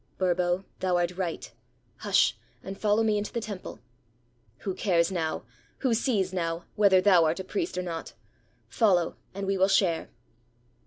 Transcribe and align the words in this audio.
"Burbo, 0.17 0.65
thou 0.79 0.97
art 0.97 1.15
right! 1.15 1.51
Hush! 1.97 2.35
and 2.63 2.75
follow 2.75 3.03
me 3.03 3.19
into 3.19 3.31
the 3.31 3.39
441 3.39 3.75
ROME 3.75 3.83
temple. 3.83 4.63
Who 4.65 4.73
cares 4.73 5.11
now— 5.11 5.43
who 5.81 5.93
sees 5.93 6.33
now— 6.33 6.65
whether 6.75 6.99
thou 7.01 7.23
art 7.25 7.39
a 7.39 7.43
priest 7.43 7.77
or 7.77 7.83
not? 7.83 8.13
Follow, 8.67 9.15
and 9.35 9.45
we 9.45 9.59
will 9.59 9.67
share." 9.67 10.09